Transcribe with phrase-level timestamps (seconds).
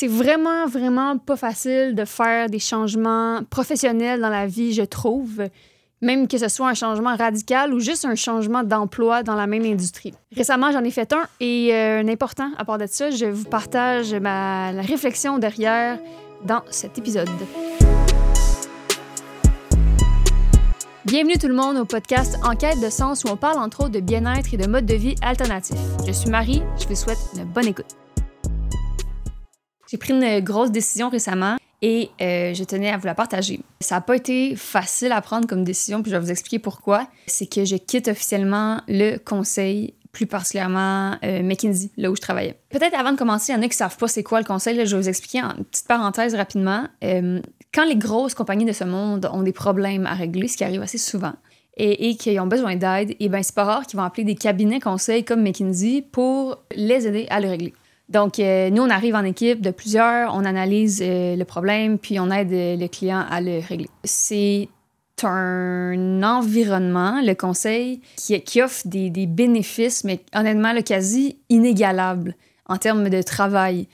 [0.00, 5.42] C'est vraiment, vraiment pas facile de faire des changements professionnels dans la vie, je trouve,
[6.00, 9.64] même que ce soit un changement radical ou juste un changement d'emploi dans la même
[9.64, 10.14] industrie.
[10.36, 13.42] Récemment, j'en ai fait un et euh, un important à part de ça, je vous
[13.42, 15.98] partage ma la réflexion derrière
[16.44, 17.28] dans cet épisode.
[21.06, 24.00] Bienvenue tout le monde au podcast Enquête de sens où on parle entre autres de
[24.00, 25.76] bien-être et de mode de vie alternatif.
[26.06, 27.96] Je suis Marie, je vous souhaite une bonne écoute.
[29.90, 33.60] J'ai pris une grosse décision récemment et euh, je tenais à vous la partager.
[33.80, 37.08] Ça n'a pas été facile à prendre comme décision, puis je vais vous expliquer pourquoi.
[37.26, 42.58] C'est que je quitte officiellement le conseil, plus particulièrement euh, McKinsey, là où je travaillais.
[42.68, 44.74] Peut-être avant de commencer, il y en a qui savent pas c'est quoi le conseil,
[44.74, 46.84] je vais vous expliquer en petite parenthèse rapidement.
[47.02, 47.40] Euh,
[47.72, 50.82] quand les grosses compagnies de ce monde ont des problèmes à régler, ce qui arrive
[50.82, 51.34] assez souvent,
[51.78, 54.24] et, et qu'ils ont besoin d'aide, et eh ben c'est pas rare qu'ils vont appeler
[54.24, 57.72] des cabinets conseils comme McKinsey pour les aider à le régler.
[58.08, 62.18] Donc, euh, nous, on arrive en équipe de plusieurs, on analyse euh, le problème, puis
[62.18, 63.88] on aide euh, le client à le régler.
[64.04, 64.68] C'est
[65.24, 72.34] un environnement, le conseil, qui, offre des, des, bénéfices, mais honnêtement, le quasi inégalable
[72.66, 73.88] en termes de travail.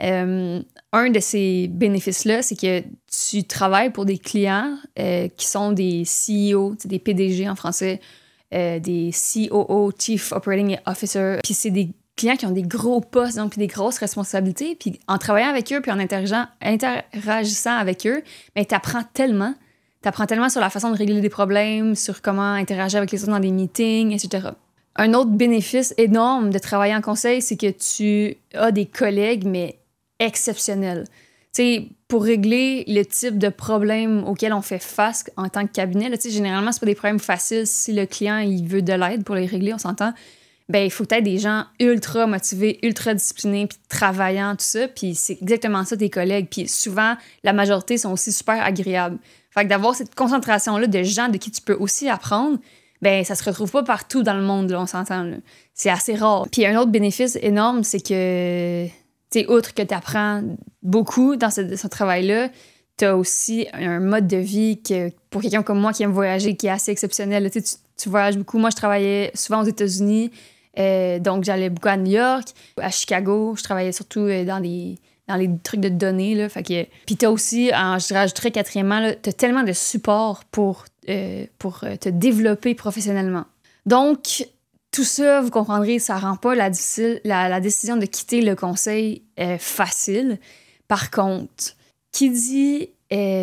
[0.00, 0.62] un
[1.10, 7.00] de ces bénéfices-là, c'est que tu travailles pour des clients qui sont des CEO, des
[7.00, 8.00] PDG en français,
[8.52, 11.88] des COO, Chief Operating Officer, puis c'est des
[12.18, 14.76] clients qui ont des gros postes, donc des grosses responsabilités.
[14.78, 18.22] Puis en travaillant avec eux, puis en interagissant avec eux,
[18.54, 19.54] mais tu apprends tellement.
[20.02, 23.22] Tu apprends tellement sur la façon de régler des problèmes, sur comment interagir avec les
[23.22, 24.48] autres dans des meetings, etc.
[24.96, 29.78] Un autre bénéfice énorme de travailler en conseil, c'est que tu as des collègues, mais
[30.18, 31.04] exceptionnels.
[31.54, 35.72] Tu sais, pour régler le type de problème auquel on fait face en tant que
[35.72, 39.24] cabinet, là, généralement, c'est pas des problèmes faciles si le client il veut de l'aide
[39.24, 40.12] pour les régler, on s'entend
[40.68, 44.86] ben il faut être des gens ultra motivés, ultra disciplinés, puis travaillants, tout ça.
[44.88, 46.48] Puis c'est exactement ça tes collègues.
[46.50, 49.18] Puis souvent, la majorité sont aussi super agréables.
[49.50, 52.58] Fait que d'avoir cette concentration-là de gens de qui tu peux aussi apprendre,
[53.00, 55.30] ben ça se retrouve pas partout dans le monde, on s'entend.
[55.72, 56.46] C'est assez rare.
[56.52, 58.92] Puis un autre bénéfice énorme, c'est que, tu
[59.30, 60.42] sais, outre que tu apprends
[60.82, 62.50] beaucoup dans ce, ce travail-là,
[62.98, 66.56] tu as aussi un mode de vie que, pour quelqu'un comme moi qui aime voyager,
[66.56, 67.48] qui est assez exceptionnel.
[67.50, 68.58] Tu, tu voyages beaucoup.
[68.58, 70.30] Moi, je travaillais souvent aux États-Unis.
[70.78, 72.48] Euh, donc, j'allais beaucoup à New York,
[72.80, 73.54] à Chicago.
[73.56, 76.34] Je travaillais surtout euh, dans des dans les trucs de données.
[76.34, 80.86] Là, fait que, puis t'as aussi, en, je rajouterais quatrièmement, t'as tellement de support pour,
[81.10, 83.44] euh, pour te développer professionnellement.
[83.84, 84.46] Donc,
[84.90, 89.22] tout ça, vous comprendrez, ça rend pas la décision de quitter le conseil
[89.58, 90.38] facile.
[90.88, 91.74] Par contre,
[92.10, 92.88] qui dit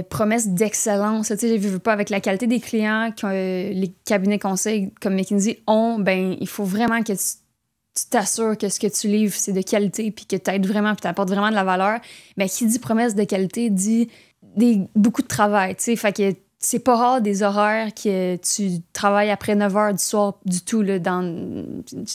[0.09, 1.27] promesse d'excellence.
[1.27, 5.15] Tu sais, je pas avec la qualité des clients que euh, les cabinets conseils comme
[5.15, 9.53] McKinsey ont, ben il faut vraiment que tu t'assures que ce que tu livres, c'est
[9.53, 11.99] de qualité, puis que tu aides vraiment, puis tu apportes vraiment de la valeur.
[12.37, 14.09] Mais qui dit promesse de qualité dit
[14.55, 16.35] des, beaucoup de travail, tu sais.
[16.57, 20.81] C'est pas rare des horaires que tu travailles après 9 heures du soir du tout
[20.81, 21.21] là, dans,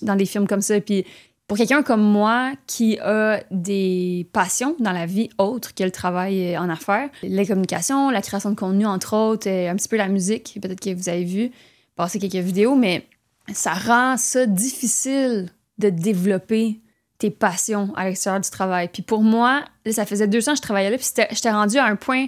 [0.02, 0.80] dans des films comme ça.
[0.80, 1.04] Puis
[1.50, 6.56] pour quelqu'un comme moi qui a des passions dans la vie autres que le travail
[6.56, 10.60] en affaires, les communications, la création de contenu, entre autres, un petit peu la musique,
[10.62, 11.50] peut-être que vous avez vu
[11.96, 13.04] passer quelques vidéos, mais
[13.52, 16.82] ça rend ça difficile de développer
[17.18, 18.86] tes passions à l'extérieur du travail.
[18.86, 21.86] Puis pour moi, ça faisait deux ans que je travaillais là, puis j'étais rendue à
[21.86, 22.26] un point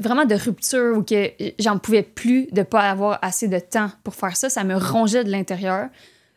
[0.00, 4.14] vraiment de rupture où que j'en pouvais plus de pas avoir assez de temps pour
[4.14, 4.50] faire ça.
[4.50, 5.88] Ça me rongeait de l'intérieur.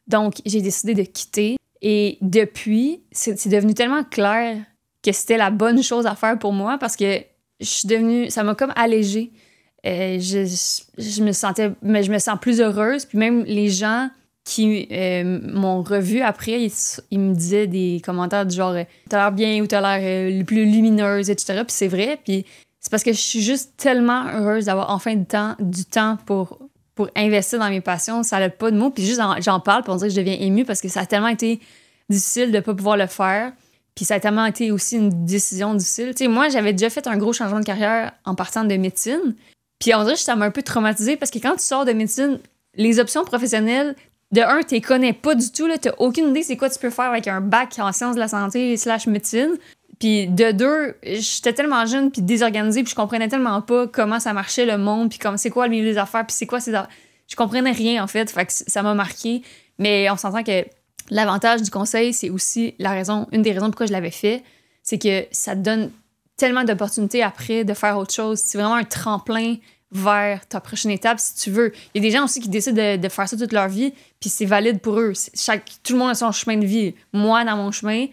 [0.07, 4.57] Donc, j'ai décidé de quitter et depuis, c'est devenu tellement clair
[5.03, 7.21] que c'était la bonne chose à faire pour moi parce que
[7.59, 8.29] je suis devenue.
[8.29, 9.31] Ça m'a comme allégée.
[9.85, 10.45] Euh, je,
[10.97, 11.71] je, me sentais.
[11.81, 13.05] Mais je me sens plus heureuse.
[13.05, 14.09] Puis même les gens
[14.43, 16.69] qui euh, m'ont revue après,
[17.11, 18.75] ils, me disaient des commentaires du genre
[19.09, 21.63] T'as l'air bien ou t'as l'air euh, plus lumineuse, etc.
[21.65, 22.19] Puis c'est vrai.
[22.23, 22.45] Puis
[22.79, 26.59] c'est parce que je suis juste tellement heureuse d'avoir enfin du temps, du temps pour
[26.97, 28.89] pour investir dans mes passions, ça n'a pas de mots.
[28.89, 31.27] Puis juste, j'en parle, pour dire que je deviens émue parce que ça a tellement
[31.29, 31.61] été
[32.09, 33.53] difficile de ne pas pouvoir le faire.
[33.95, 36.13] Puis ça a tellement été aussi une décision difficile.
[36.15, 39.35] Tu sais, moi, j'avais déjà fait un gros changement de carrière en partant de médecine.
[39.79, 41.93] Puis on dirait que ça m'a un peu traumatisée parce que quand tu sors de
[41.93, 42.39] médecine,
[42.75, 43.95] les options professionnelles,
[44.31, 45.67] de un, tu les connais pas du tout.
[45.67, 48.19] Tu n'as aucune idée c'est quoi tu peux faire avec un bac en sciences de
[48.19, 49.55] la santé slash médecine.
[49.99, 54.33] Puis de deux, j'étais tellement jeune puis désorganisée puis je comprenais tellement pas comment ça
[54.33, 56.73] marchait le monde puis comme c'est quoi le milieu des affaires puis c'est quoi ces
[57.27, 59.41] je comprenais rien en fait, fait ça m'a marqué.
[59.79, 60.65] Mais on s'entend que
[61.09, 64.43] l'avantage du conseil, c'est aussi la raison, une des raisons pourquoi je l'avais fait,
[64.83, 65.91] c'est que ça te donne
[66.37, 68.39] tellement d'opportunités après de faire autre chose.
[68.39, 69.55] C'est vraiment un tremplin
[69.91, 71.73] vers ta prochaine étape si tu veux.
[71.93, 73.93] Il y a des gens aussi qui décident de, de faire ça toute leur vie,
[74.19, 75.13] puis c'est valide pour eux.
[75.33, 76.93] Chaque, tout le monde a son chemin de vie.
[77.13, 78.07] Moi, dans mon chemin,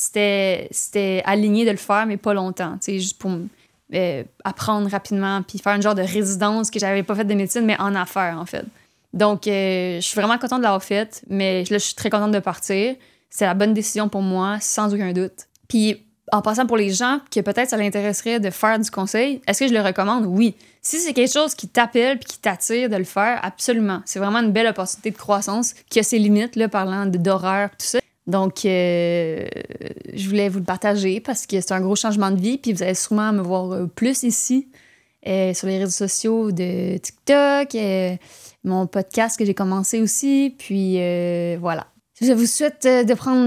[0.00, 2.72] c'était, aligné de le faire, mais pas longtemps.
[2.74, 3.32] Tu sais, juste pour
[3.94, 7.64] euh, apprendre rapidement, puis faire une genre de résidence que j'avais pas fait de médecine,
[7.64, 8.64] mais en affaires, en fait.
[9.12, 12.32] Donc, euh, je suis vraiment contente de l'avoir faite, mais là, je suis très contente
[12.32, 12.94] de partir.
[13.28, 15.48] C'est la bonne décision pour moi, sans aucun doute.
[15.68, 19.60] Puis, en passant pour les gens que peut-être ça l'intéresserait de faire du conseil, est-ce
[19.60, 20.26] que je le recommande?
[20.26, 20.54] Oui.
[20.82, 24.00] Si c'est quelque chose qui t'appelle puis qui t'attire de le faire, absolument.
[24.04, 27.86] C'est vraiment une belle opportunité de croissance qui a ses limites, là, parlant d'horreur, tout
[27.86, 27.99] ça.
[28.30, 29.46] Donc, euh,
[30.14, 32.58] je voulais vous le partager parce que c'est un gros changement de vie.
[32.58, 34.68] Puis vous allez sûrement me voir euh, plus ici
[35.26, 37.76] euh, sur les réseaux sociaux de TikTok,
[38.64, 40.54] mon podcast que j'ai commencé aussi.
[40.58, 40.94] Puis
[41.58, 41.86] voilà.
[42.20, 43.46] Je vous souhaite de prendre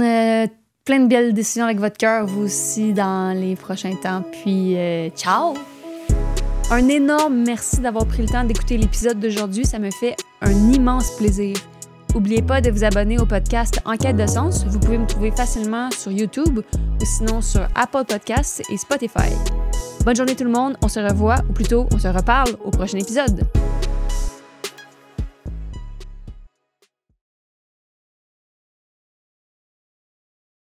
[0.85, 4.23] plein de belles décisions avec votre cœur, vous aussi, dans les prochains temps.
[4.31, 4.75] Puis
[5.15, 5.53] ciao!
[6.71, 9.65] Un énorme merci d'avoir pris le temps d'écouter l'épisode d'aujourd'hui.
[9.65, 11.55] Ça me fait un immense plaisir.
[12.13, 14.65] N'oubliez pas de vous abonner au podcast Enquête de sens.
[14.65, 19.33] Vous pouvez me trouver facilement sur YouTube ou sinon sur Apple Podcasts et Spotify.
[20.05, 22.99] Bonne journée tout le monde, on se revoit, ou plutôt on se reparle au prochain
[22.99, 23.47] épisode.